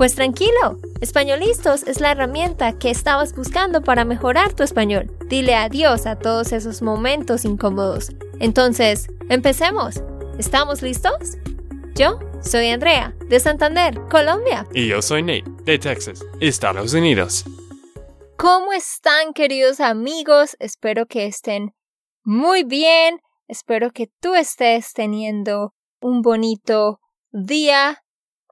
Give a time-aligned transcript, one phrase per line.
[0.00, 5.14] Pues tranquilo, Españolistos es la herramienta que estabas buscando para mejorar tu español.
[5.26, 8.08] Dile adiós a todos esos momentos incómodos.
[8.38, 10.02] Entonces, empecemos.
[10.38, 11.36] ¿Estamos listos?
[11.94, 14.66] Yo soy Andrea, de Santander, Colombia.
[14.72, 17.44] Y yo soy Nate, de Texas, Estados Unidos.
[18.38, 20.56] ¿Cómo están queridos amigos?
[20.60, 21.74] Espero que estén
[22.24, 23.20] muy bien.
[23.48, 27.00] Espero que tú estés teniendo un bonito
[27.32, 28.02] día,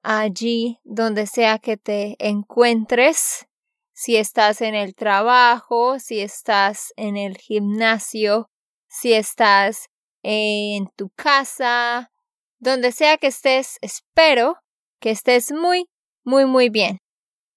[0.09, 3.47] allí donde sea que te encuentres,
[3.93, 8.49] si estás en el trabajo, si estás en el gimnasio,
[8.89, 9.91] si estás
[10.23, 12.11] en tu casa,
[12.59, 14.57] donde sea que estés, espero
[14.99, 15.91] que estés muy,
[16.25, 17.01] muy, muy bien.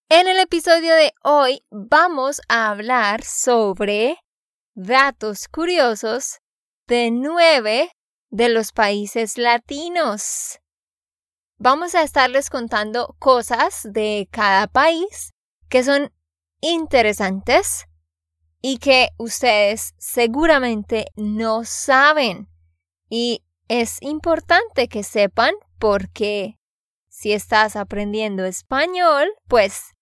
[0.10, 4.18] En el episodio de hoy vamos a hablar sobre
[4.74, 6.40] datos curiosos
[6.88, 7.92] de nueve
[8.30, 10.61] de los países latinos
[11.62, 15.32] vamos a estarles contando cosas de cada país
[15.70, 16.12] que son
[16.60, 17.86] interesantes
[18.64, 22.50] y que ustedes seguramente no saben.
[23.10, 26.58] Y es importante que sepan porque
[27.10, 29.94] si estás aprendiendo español, pues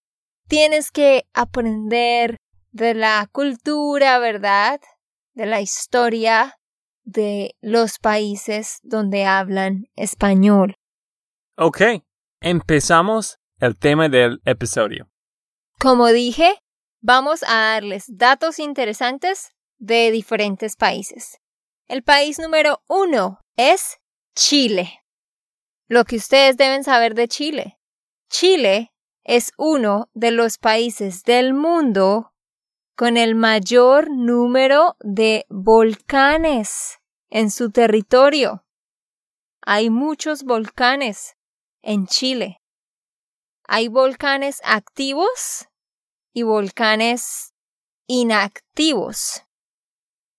[0.47, 2.37] tienes que aprender
[2.71, 4.79] de la cultura, ¿verdad?
[5.33, 6.57] De la historia
[7.03, 10.78] de los países donde hablan español.
[11.61, 11.81] Ok,
[12.39, 15.09] empezamos el tema del episodio.
[15.77, 16.55] Como dije,
[17.01, 21.41] vamos a darles datos interesantes de diferentes países.
[21.89, 23.97] El país número uno es
[24.37, 25.01] Chile.
[25.89, 27.77] Lo que ustedes deben saber de Chile.
[28.29, 28.93] Chile
[29.25, 32.31] es uno de los países del mundo
[32.95, 38.65] con el mayor número de volcanes en su territorio.
[39.61, 41.35] Hay muchos volcanes
[41.81, 42.61] en Chile.
[43.67, 45.67] Hay volcanes activos
[46.33, 47.53] y volcanes
[48.07, 49.43] inactivos.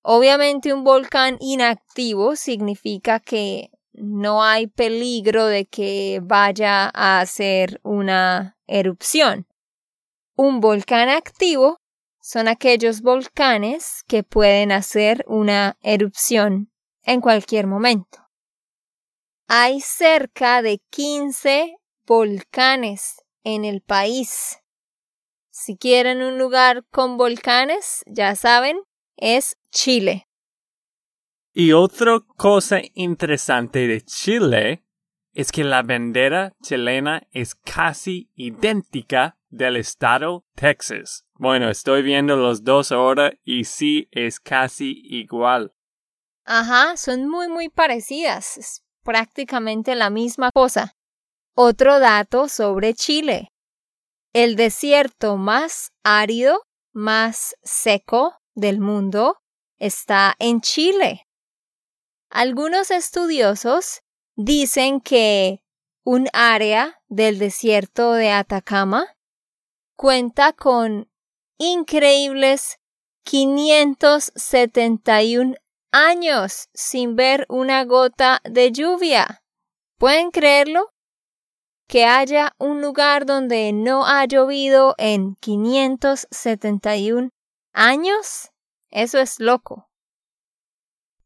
[0.03, 8.57] Obviamente un volcán inactivo significa que no hay peligro de que vaya a hacer una
[8.67, 9.47] erupción.
[10.37, 11.79] Un volcán activo
[12.21, 16.73] son aquellos volcanes que pueden hacer una erupción
[17.03, 18.30] en cualquier momento
[19.53, 24.61] hay cerca de 15 volcanes en el país.
[25.51, 28.81] Si quieren un lugar con volcanes, ya saben,
[29.17, 30.29] es Chile.
[31.53, 34.85] Y otra cosa interesante de Chile
[35.33, 41.27] es que la bandera chilena es casi idéntica del estado Texas.
[41.35, 45.75] Bueno, estoy viendo los dos ahora y sí es casi igual.
[46.45, 50.97] Ajá, son muy muy parecidas prácticamente la misma cosa.
[51.55, 53.53] Otro dato sobre Chile.
[54.33, 56.63] El desierto más árido,
[56.93, 59.39] más seco del mundo
[59.79, 61.27] está en Chile.
[62.31, 64.03] Algunos estudiosos
[64.37, 65.63] dicen que
[66.05, 69.17] un área del desierto de Atacama
[69.97, 71.11] cuenta con
[71.59, 72.79] increíbles
[73.25, 75.57] 571
[75.93, 79.43] años sin ver una gota de lluvia.
[79.99, 80.93] ¿Pueden creerlo?
[81.87, 87.31] Que haya un lugar donde no ha llovido en 571
[87.73, 88.51] años.
[88.91, 89.89] Eso es loco.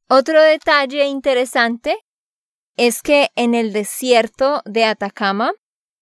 [0.09, 1.97] Otro detalle interesante
[2.77, 5.53] es que en el desierto de Atacama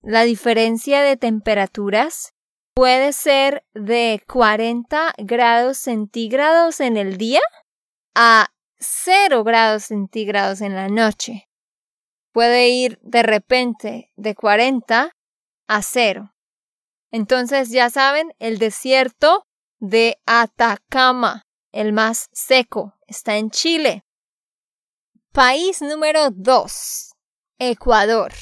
[0.03, 2.33] la diferencia de temperaturas
[2.75, 7.41] puede ser de 40 grados centígrados en el día
[8.15, 11.49] a 0 grados centígrados en la noche.
[12.33, 15.17] Puede ir de repente de 40
[15.69, 16.35] a 0.
[17.11, 19.47] Entonces ya saben, el desierto
[19.79, 24.05] de Atacama, el más seco, está en Chile.
[25.33, 27.13] País número 2.
[27.59, 28.33] Ecuador.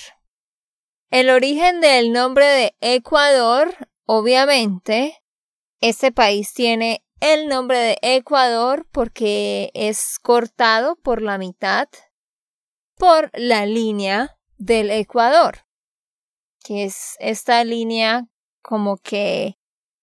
[1.11, 3.77] El origen del nombre de Ecuador,
[4.07, 5.21] obviamente,
[5.81, 11.89] este país tiene el nombre de Ecuador porque es cortado por la mitad
[12.97, 15.61] por la línea del Ecuador,
[16.63, 18.27] que es esta línea
[18.63, 19.57] como que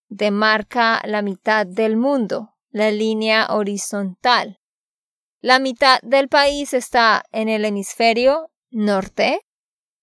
[0.08, 4.60] demarca la mitad del mundo, la línea horizontal.
[5.40, 9.46] La mitad del país está en el hemisferio norte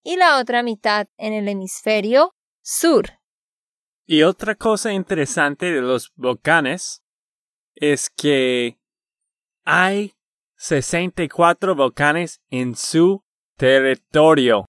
[0.01, 3.19] y la otra mitad en el hemisferio sur.
[4.06, 7.04] Y otra cosa interesante de los volcanes
[7.75, 8.77] es que
[9.63, 10.13] hay
[10.57, 13.24] 64 volcanes en su
[13.57, 14.66] territorio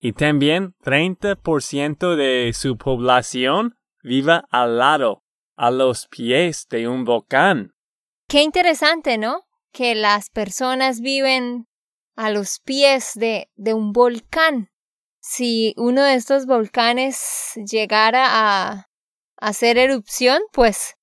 [0.00, 5.22] y también 30% de su población viva al lado,
[5.56, 7.74] a los pies de un volcán.
[8.28, 9.44] Qué interesante, ¿no?
[9.72, 11.66] Que las personas viven
[12.14, 14.70] a los pies de, de un volcán.
[15.20, 18.88] Si uno de estos volcanes llegara a
[19.38, 20.95] hacer erupción, pues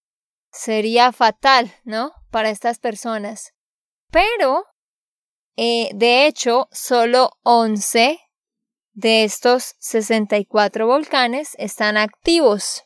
[0.53, 2.13] sería fatal, ¿no?
[2.29, 3.53] Para estas personas.
[4.11, 4.65] Pero,
[5.57, 8.19] eh, de hecho, solo 11
[8.93, 12.83] de estos 64 volcanes están activos.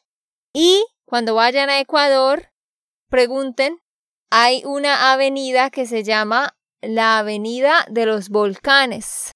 [0.53, 2.51] Y cuando vayan a Ecuador,
[3.09, 3.79] pregunten,
[4.29, 9.31] hay una avenida que se llama la Avenida de los Volcanes.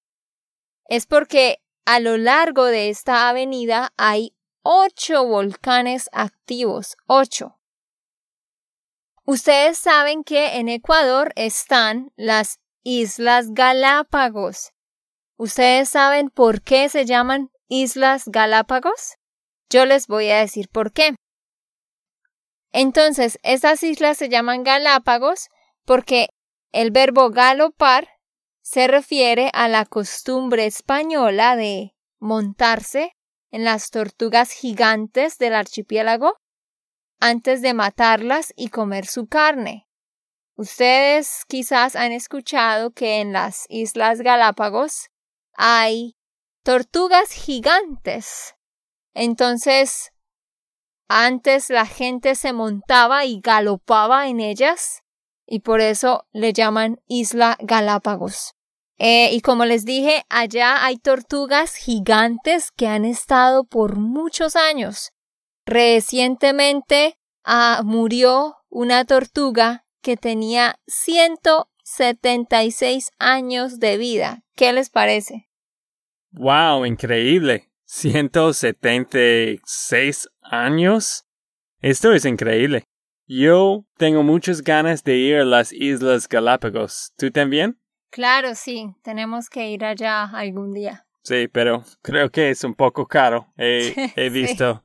[0.87, 7.60] Es porque a lo largo de esta avenida hay ocho volcanes activos, ocho.
[9.31, 14.73] Ustedes saben que en Ecuador están las Islas Galápagos.
[15.37, 19.15] ¿Ustedes saben por qué se llaman Islas Galápagos?
[19.69, 21.15] Yo les voy a decir por qué.
[22.73, 25.47] Entonces, estas islas se llaman Galápagos
[25.85, 26.27] porque
[26.73, 28.09] el verbo galopar
[28.61, 33.13] se refiere a la costumbre española de montarse
[33.49, 36.35] en las tortugas gigantes del archipiélago
[37.21, 39.87] antes de matarlas y comer su carne.
[40.55, 45.09] Ustedes quizás han escuchado que en las Islas Galápagos
[45.53, 46.17] hay
[46.63, 48.55] tortugas gigantes.
[49.13, 50.11] Entonces,
[51.07, 55.03] antes la gente se montaba y galopaba en ellas
[55.45, 58.55] y por eso le llaman Isla Galápagos.
[58.97, 65.11] Eh, y como les dije, allá hay tortugas gigantes que han estado por muchos años.
[65.65, 74.43] Recientemente ah, murió una tortuga que tenía 176 años de vida.
[74.55, 75.47] ¿Qué les parece?
[76.31, 76.85] ¡Wow!
[76.85, 77.69] Increíble.
[77.85, 81.25] 176 años.
[81.79, 82.83] Esto es increíble.
[83.27, 87.13] Yo tengo muchas ganas de ir a las Islas Galápagos.
[87.17, 87.79] ¿Tú también?
[88.09, 88.95] Claro, sí.
[89.03, 91.05] Tenemos que ir allá algún día.
[91.23, 93.47] Sí, pero creo que es un poco caro.
[93.57, 93.93] He,
[94.31, 94.83] visto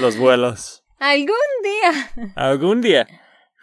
[0.00, 0.84] los vuelos.
[0.98, 2.32] Algún día.
[2.36, 3.06] Algún día.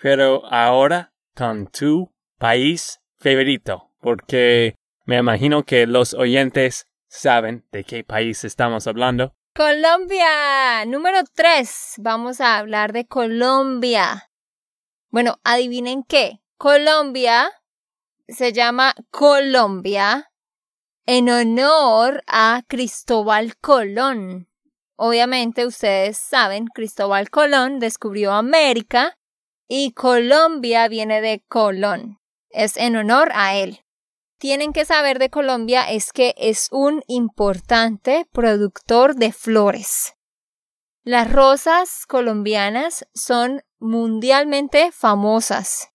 [0.01, 3.91] Pero ahora con tu país favorito.
[3.99, 4.75] Porque
[5.05, 9.33] me imagino que los oyentes saben de qué país estamos hablando.
[9.55, 10.85] Colombia.
[10.85, 11.95] Número 3.
[11.97, 14.29] Vamos a hablar de Colombia.
[15.09, 16.41] Bueno, adivinen qué.
[16.57, 17.49] Colombia
[18.27, 20.31] se llama Colombia
[21.05, 24.49] en honor a Cristóbal Colón.
[24.95, 29.17] Obviamente ustedes saben, Cristóbal Colón descubrió América
[29.67, 32.19] y Colombia viene de Colón.
[32.49, 33.85] Es en honor a él
[34.45, 40.13] tienen que saber de Colombia es que es un importante productor de flores.
[41.03, 45.89] Las rosas colombianas son mundialmente famosas.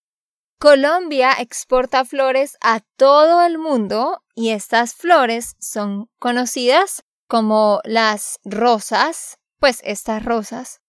[0.59, 9.39] Colombia exporta flores a todo el mundo y estas flores son conocidas como las rosas,
[9.61, 10.81] pues estas rosas,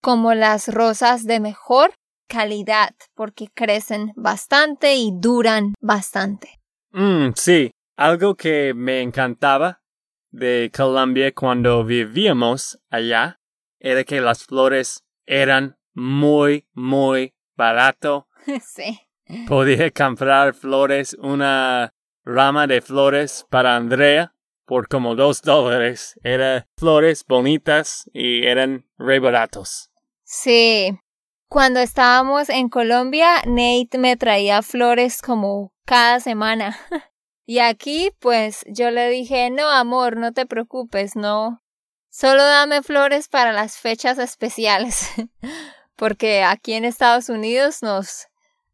[0.00, 1.90] como las rosas de mejor
[2.28, 6.60] calidad porque crecen bastante y duran bastante.
[6.92, 9.80] Mm, sí, algo que me encantaba
[10.30, 13.40] de Colombia cuando vivíamos allá
[13.80, 18.28] era que las flores eran muy, muy barato.
[18.62, 19.00] Sí.
[19.46, 21.92] Podía comprar flores, una
[22.24, 24.32] rama de flores para Andrea
[24.68, 26.20] por como dos dólares.
[26.22, 29.90] Eran flores bonitas y eran re baratos.
[30.24, 31.00] Sí.
[31.48, 36.78] Cuando estábamos en Colombia, Nate me traía flores como cada semana.
[37.46, 41.62] y aquí, pues, yo le dije, no, amor, no te preocupes, no.
[42.10, 45.08] Solo dame flores para las fechas especiales.
[45.96, 48.26] Porque aquí en Estados Unidos nos,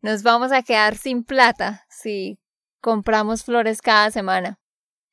[0.02, 2.40] nos vamos a quedar sin plata si
[2.80, 4.58] compramos flores cada semana.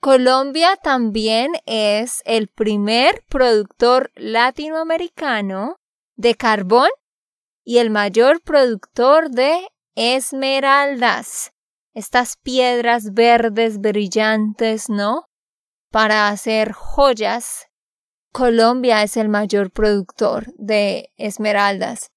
[0.01, 5.77] Colombia también es el primer productor latinoamericano
[6.15, 6.89] de carbón
[7.63, 11.51] y el mayor productor de esmeraldas
[11.93, 15.27] estas piedras verdes brillantes, ¿no?
[15.89, 17.67] Para hacer joyas.
[18.31, 22.11] Colombia es el mayor productor de esmeraldas.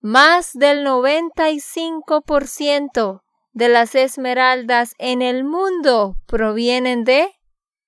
[0.00, 3.20] Más del 95%
[3.58, 7.34] de las esmeraldas en el mundo provienen de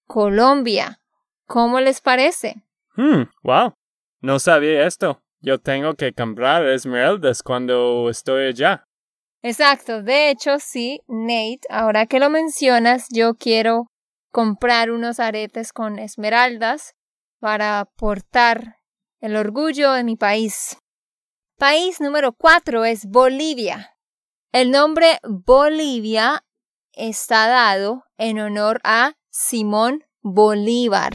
[0.09, 1.01] Colombia.
[1.47, 2.65] ¿Cómo les parece?
[2.97, 3.75] Hmm, wow.
[4.21, 5.23] No sabía esto.
[5.41, 8.83] Yo tengo que comprar esmeraldas cuando estoy allá.
[9.43, 10.03] Exacto.
[10.03, 13.87] De hecho, sí, Nate, ahora que lo mencionas, yo quiero
[14.33, 16.95] comprar unos aretes con esmeraldas
[17.39, 18.79] para portar
[19.21, 20.77] el orgullo de mi país.
[21.59, 23.90] País número cuatro es Bolivia.
[24.53, 26.45] El nombre Bolivia
[26.93, 31.15] está dado en honor a Simón Bolívar,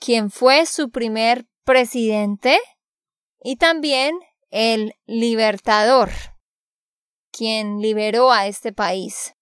[0.00, 2.58] quien fue su primer presidente
[3.40, 4.18] y también
[4.50, 6.10] el libertador,
[7.30, 9.36] quien liberó a este país.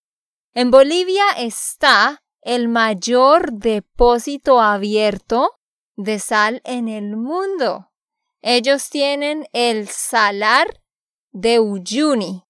[0.52, 5.58] En Bolivia está el mayor depósito abierto
[5.96, 7.90] de sal en el mundo.
[8.42, 10.82] Ellos tienen el salar
[11.32, 12.45] de Uyuni.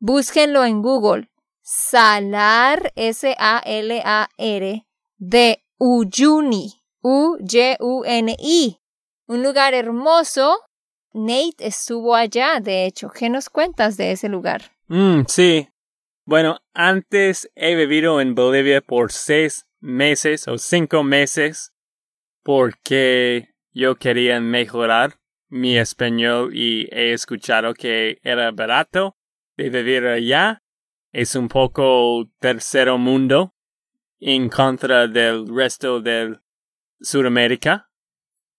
[0.00, 1.28] Búsquenlo en Google.
[1.60, 4.86] Salar, S-A-L-A-R,
[5.18, 6.72] de Uyuni.
[7.02, 8.80] U-Y-U-N-I.
[9.26, 10.58] Un lugar hermoso.
[11.12, 13.10] Nate estuvo allá, de hecho.
[13.10, 14.62] ¿Qué nos cuentas de ese lugar?
[14.86, 15.68] Mm, sí.
[16.24, 21.72] Bueno, antes he vivido en Bolivia por seis meses o cinco meses
[22.42, 29.17] porque yo quería mejorar mi español y he escuchado que era barato
[29.58, 30.62] de vivir allá.
[31.12, 33.54] Es un poco tercero mundo
[34.20, 36.38] en contra del resto de
[37.00, 37.90] Sudamérica.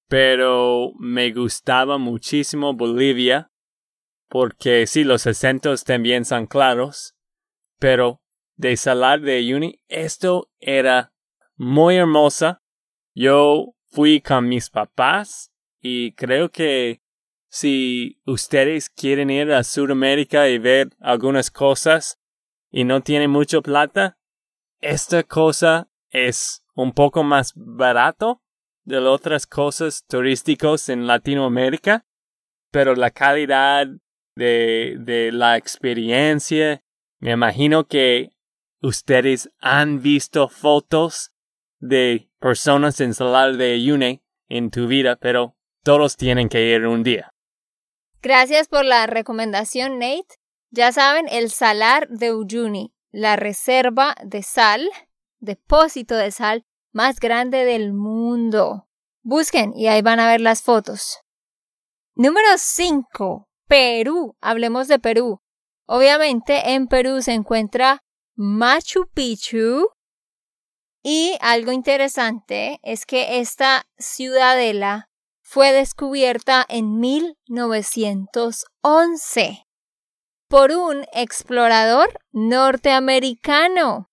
[0.07, 3.51] Pero me gustaba muchísimo Bolivia
[4.27, 7.15] porque sí, los acentos también son claros.
[7.79, 8.21] Pero
[8.55, 11.13] de Salar de Uyuni, esto era
[11.55, 12.61] muy hermosa.
[13.15, 15.51] Yo fui con mis papás
[15.81, 17.01] y creo que
[17.49, 22.19] si ustedes quieren ir a Sudamérica y ver algunas cosas
[22.71, 24.17] y no tienen mucho plata,
[24.79, 28.41] esta cosa es un poco más barato
[28.83, 32.05] de las otras cosas turísticas en Latinoamérica,
[32.71, 33.87] pero la calidad
[34.35, 36.83] de, de la experiencia,
[37.19, 38.29] me imagino que
[38.81, 41.33] ustedes han visto fotos
[41.79, 47.03] de personas en Salar de Uyuni en tu vida, pero todos tienen que ir un
[47.03, 47.28] día.
[48.21, 50.35] Gracias por la recomendación, Nate.
[50.71, 54.89] Ya saben, el Salar de Uyuni, la reserva de sal,
[55.39, 58.87] depósito de sal más grande del mundo.
[59.23, 61.19] Busquen y ahí van a ver las fotos.
[62.15, 63.47] Número 5.
[63.67, 64.35] Perú.
[64.41, 65.41] Hablemos de Perú.
[65.85, 68.03] Obviamente en Perú se encuentra
[68.35, 69.87] Machu Picchu,
[71.01, 75.08] y algo interesante es que esta ciudadela
[75.51, 79.65] fue descubierta en 1911
[80.47, 84.11] por un explorador norteamericano.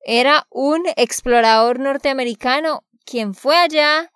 [0.00, 4.10] Era un explorador norteamericano quien fue allá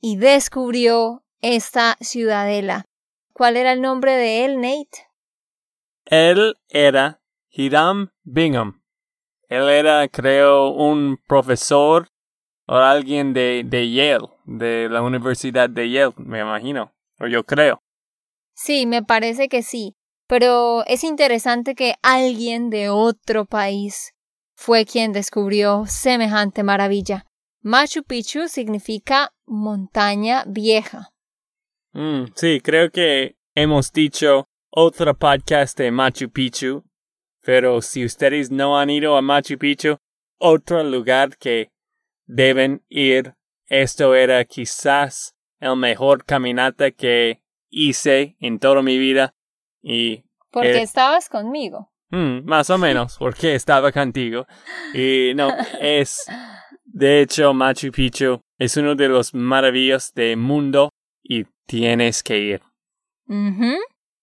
[0.00, 2.86] y descubrió esta ciudadela.
[3.34, 5.10] ¿Cuál era el nombre de él, Nate?
[6.06, 8.82] Él era Hiram Bingham.
[9.50, 12.08] Él era, creo, un profesor
[12.66, 17.80] o alguien de, de Yale, de la Universidad de Yale, me imagino, o yo creo.
[18.54, 19.94] Sí, me parece que sí,
[20.26, 24.12] pero es interesante que alguien de otro país
[24.56, 27.26] fue quien descubrió semejante maravilla.
[27.62, 31.10] Machu Picchu significa montaña vieja.
[31.92, 36.84] Mm, sí, creo que hemos dicho otro podcast de Machu Picchu
[37.48, 39.96] pero si ustedes no han ido a Machu Picchu,
[40.38, 41.70] otro lugar que
[42.26, 43.34] deben ir.
[43.68, 49.34] Esto era quizás el mejor caminata que hice en toda mi vida.
[49.82, 51.90] Y porque estabas conmigo.
[52.10, 54.46] Mm, más o menos, porque estaba contigo.
[54.94, 56.24] Y no, es,
[56.84, 60.90] de hecho, Machu Picchu es uno de los maravillas del mundo
[61.22, 62.62] y tienes que ir.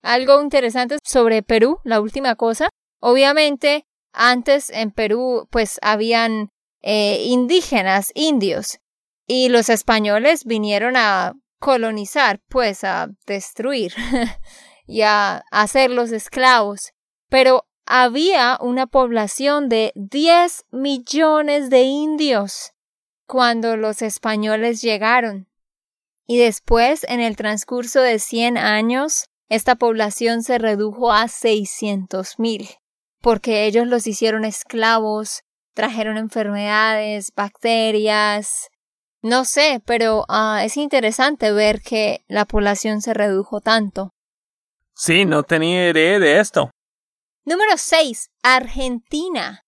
[0.01, 2.69] Algo interesante sobre Perú, la última cosa,
[3.07, 6.49] Obviamente, antes en Perú, pues habían
[6.81, 8.79] eh, indígenas, indios,
[9.27, 13.93] y los españoles vinieron a colonizar, pues a destruir
[14.87, 16.93] y a hacerlos esclavos.
[17.29, 22.73] Pero había una población de 10 millones de indios
[23.25, 25.47] cuando los españoles llegaron.
[26.27, 32.67] Y después, en el transcurso de 100 años, esta población se redujo a 600 mil
[33.25, 35.41] porque ellos los hicieron esclavos,
[35.73, 38.69] trajeron enfermedades, bacterias,
[39.25, 44.11] no sé, pero ah, es interesante ver que la población se redujo tanto.
[44.93, 46.69] Sí, no tenía idea de esto.
[47.43, 48.29] Número 6.
[48.43, 49.65] Argentina.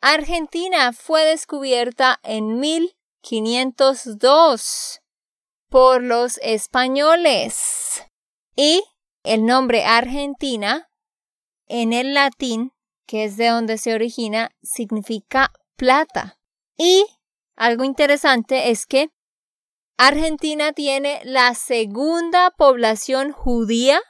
[0.00, 5.00] Argentina fue descubierta en 1502
[5.68, 8.04] por los españoles.
[8.54, 8.84] Y
[9.24, 10.88] el nombre Argentina
[11.66, 12.70] en el latín,
[13.08, 16.38] que es de donde se origina, significa plata.
[16.76, 17.04] Y
[17.56, 19.10] algo interesante es que
[19.96, 24.00] Argentina tiene la segunda población judía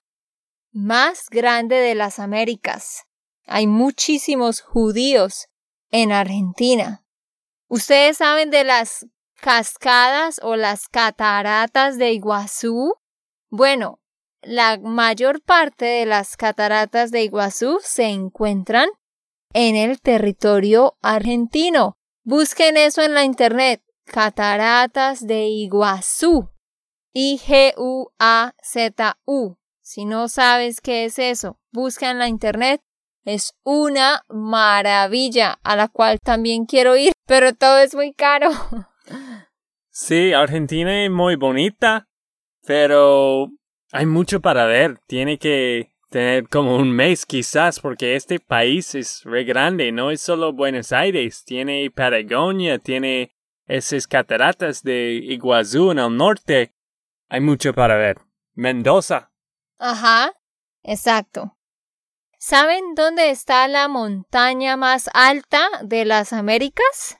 [0.72, 3.04] más grande de las Américas.
[3.46, 5.48] Hay muchísimos judíos
[5.90, 7.04] en Argentina.
[7.68, 9.06] ¿Ustedes saben de las
[9.40, 12.94] cascadas o las cataratas de Iguazú?
[13.50, 14.00] Bueno,
[14.40, 18.88] la mayor parte de las cataratas de Iguazú se encuentran
[19.52, 21.98] en el territorio argentino.
[22.24, 23.82] Busquen eso en la internet.
[24.04, 26.48] Cataratas de Iguazú.
[27.12, 28.12] I-G-U-A-Z-U.
[29.80, 32.80] Si no sabes qué es eso, busca en la internet.
[33.24, 38.50] Es una maravilla a la cual también quiero ir, pero todo es muy caro.
[39.90, 42.08] Sí, Argentina es muy bonita,
[42.66, 43.50] pero
[43.90, 44.98] hay mucho para ver.
[45.06, 49.90] Tiene que tener como un mes quizás, porque este país es re grande.
[49.90, 53.34] No es solo Buenos Aires, tiene Patagonia, tiene
[53.66, 56.74] esas cataratas de Iguazú en el norte.
[57.28, 58.18] Hay mucho para ver.
[58.54, 59.32] Mendoza.
[59.78, 60.32] Ajá,
[60.82, 61.56] exacto.
[62.38, 67.18] ¿Saben dónde está la montaña más alta de las Américas?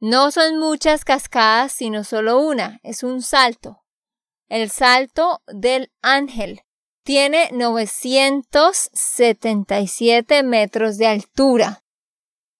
[0.00, 3.84] No son muchas cascadas, sino solo una, es un salto.
[4.48, 6.62] El Salto del Ángel
[7.02, 11.84] tiene 977 metros de altura.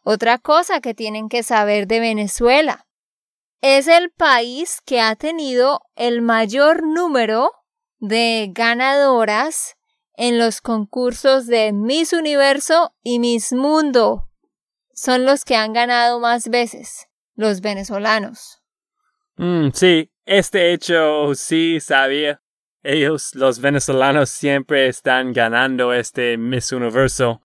[0.03, 2.87] Otra cosa que tienen que saber de Venezuela
[3.61, 7.51] es el país que ha tenido el mayor número
[7.99, 9.77] de ganadoras
[10.15, 14.29] en los concursos de Miss Universo y Miss Mundo.
[14.93, 18.63] Son los que han ganado más veces, los venezolanos.
[19.37, 22.41] Mm, sí, este hecho sí sabía.
[22.83, 27.43] Ellos, los venezolanos, siempre están ganando este Miss Universo.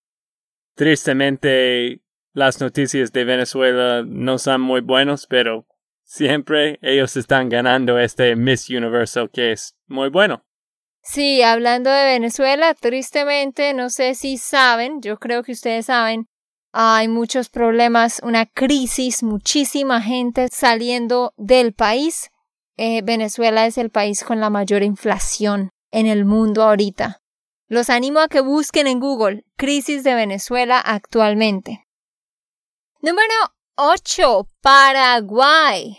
[0.75, 2.01] Tristemente,
[2.33, 5.65] las noticias de Venezuela no son muy buenos, pero
[6.15, 10.45] Siempre ellos están ganando este Miss Universo que es muy bueno.
[11.01, 16.27] Sí, hablando de Venezuela, tristemente, no sé si saben, yo creo que ustedes saben,
[16.71, 22.29] hay muchos problemas, una crisis, muchísima gente saliendo del país.
[22.77, 27.19] Eh, Venezuela es el país con la mayor inflación en el mundo ahorita.
[27.67, 31.85] Los animo a que busquen en Google crisis de Venezuela actualmente.
[33.01, 33.33] Número
[33.75, 34.47] 8.
[34.61, 35.97] Paraguay.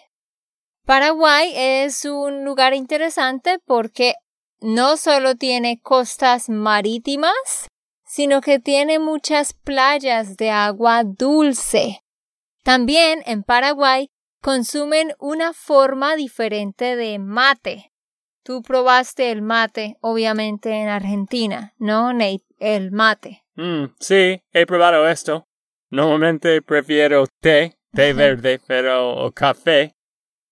[0.85, 4.15] Paraguay es un lugar interesante porque
[4.61, 7.69] no solo tiene costas marítimas,
[8.05, 12.03] sino que tiene muchas playas de agua dulce.
[12.63, 14.09] También en Paraguay
[14.45, 17.95] consumen una forma diferente de mate.
[18.43, 22.45] Tú probaste el mate, obviamente, en Argentina, ¿no, Nate?
[22.59, 23.43] El mate.
[23.55, 25.49] Mm, sí, he probado esto.
[25.89, 29.97] Normalmente prefiero té, té verde, pero o café,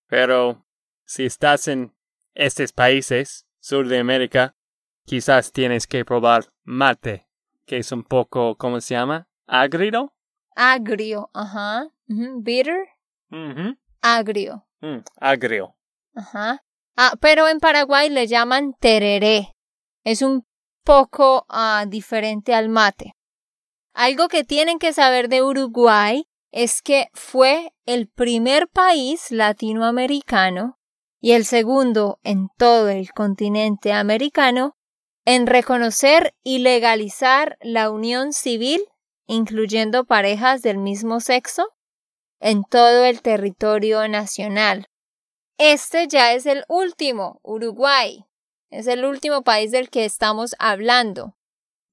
[0.07, 0.65] pero
[1.05, 1.93] si estás en
[2.35, 4.55] estos países, sur de América,
[5.05, 7.27] quizás tienes que probar mate,
[7.67, 9.29] que es un poco, ¿cómo se llama?
[9.47, 10.15] ¿Agrio?
[10.57, 11.91] Agrio, ajá.
[12.07, 12.89] Bitter.
[14.03, 14.67] Agrio.
[14.81, 15.77] Mm, agrio.
[16.15, 16.63] Ajá.
[16.97, 19.55] Ah, pero en Paraguay le llaman tereré.
[20.05, 20.45] Es un
[20.85, 23.15] poco ah, diferente al mate.
[23.95, 30.79] Algo que tienen que saber de Uruguay es que fue el primer país latinoamericano
[31.21, 34.77] y el segundo en todo el continente americano
[35.25, 38.85] en reconocer y legalizar la unión civil,
[39.27, 41.69] incluyendo parejas del mismo sexo,
[42.43, 44.87] en todo el territorio nacional.
[45.59, 48.25] Este ya es el último, Uruguay.
[48.69, 51.37] Es el último país del que estamos hablando.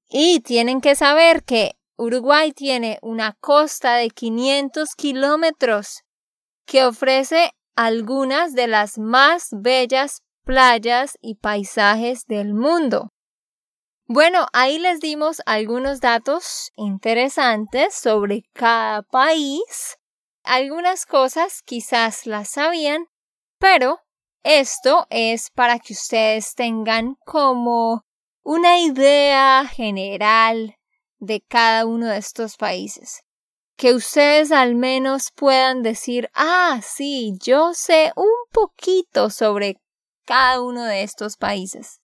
[0.08, 6.02] Y tienen que saber que Uruguay tiene una costa de 500 kilómetros
[6.66, 13.10] que ofrece algunas de las más bellas playas y paisajes del mundo.
[14.06, 19.99] Bueno, ahí les dimos algunos datos interesantes sobre cada país.
[20.42, 23.06] Algunas cosas quizás las sabían,
[23.58, 24.00] pero
[24.42, 28.04] esto es para que ustedes tengan como
[28.42, 30.76] una idea general
[31.18, 33.22] de cada uno de estos países.
[33.76, 39.76] Que ustedes al menos puedan decir, ah, sí, yo sé un poquito sobre
[40.26, 42.00] cada uno de estos países.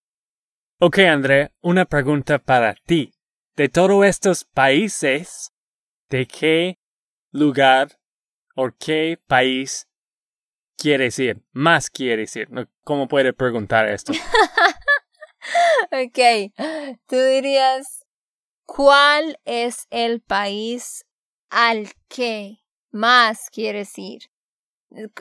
[0.79, 3.13] Ok, André, una pregunta para ti.
[3.57, 5.53] De todos estos países,
[6.11, 6.79] ¿de qué
[7.31, 7.99] lugar
[8.57, 9.89] o qué país
[10.77, 11.43] quieres ir?
[11.53, 12.49] Más quieres ir.
[12.83, 14.13] ¿Cómo puede preguntar esto?
[15.93, 16.53] ok,
[17.07, 18.05] tú dirías,
[18.65, 21.05] ¿cuál es el país
[21.51, 22.59] al que
[22.91, 24.23] más quieres ir?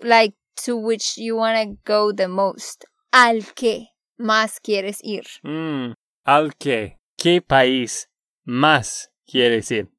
[0.01, 2.85] Like, to which you want to go the most.
[3.11, 5.25] Al que más quieres ir.
[5.43, 5.93] Mm,
[6.23, 6.99] al que.
[7.17, 8.09] ¿Qué país
[8.43, 9.89] más quieres ir?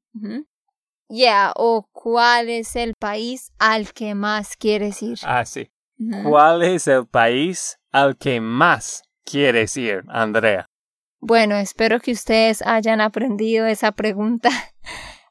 [1.09, 5.17] Yeah, o cuál es el país al que más quieres ir.
[5.23, 5.71] Ah, sí.
[6.23, 10.65] ¿Cuál es el país al que más quieres ir, Andrea?
[11.19, 14.49] Bueno, espero que ustedes hayan aprendido esa pregunta.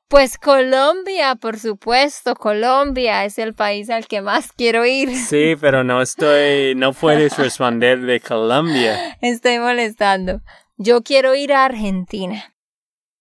[0.08, 5.16] Pues Colombia, por supuesto, Colombia es el país al que más quiero ir.
[5.16, 9.18] Sí, pero no estoy, no puedes responder de Colombia.
[9.20, 10.42] Estoy molestando.
[10.76, 12.54] Yo quiero ir a Argentina.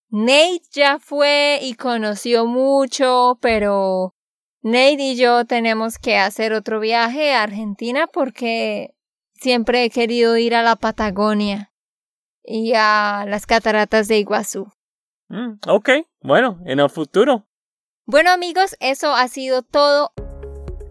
[0.10, 4.16] Nate ya fue y conoció mucho, pero
[4.62, 8.96] Nate y yo tenemos que hacer otro viaje a Argentina porque
[9.34, 11.72] siempre he querido ir a la Patagonia
[12.44, 14.68] y a las cataratas de Iguazú.
[15.28, 15.90] Mm, ok,
[16.22, 17.48] bueno, en el futuro.
[18.06, 20.14] Bueno amigos, eso ha sido todo.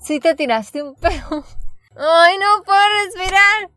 [0.00, 1.44] Sí, te tiraste un peo.
[1.96, 3.70] ¡Ay, no puedo respirar!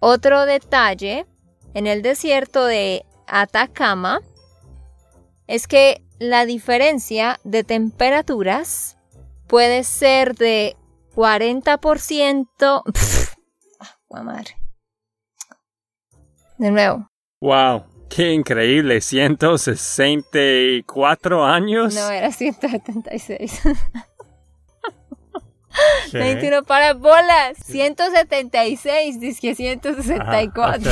[0.00, 1.26] Otro detalle
[1.74, 4.20] en el desierto de Atacama
[5.46, 8.96] es que la diferencia de temperaturas
[9.48, 10.76] puede ser de
[11.14, 12.82] 40%.
[13.80, 14.56] ah, madre.
[16.58, 17.08] De nuevo.
[17.40, 17.97] Wow.
[18.08, 21.94] Qué increíble, 164 años.
[21.94, 23.60] No, era 176.
[26.10, 26.62] ¿Qué?
[26.66, 27.58] para bolas.
[27.64, 30.90] 176, dice 164.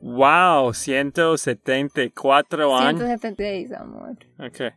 [0.00, 3.00] wow, 174 años.
[3.00, 4.16] 176, amor.
[4.38, 4.72] Ok.